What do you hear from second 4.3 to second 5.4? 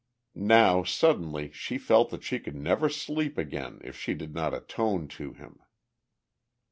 not atone to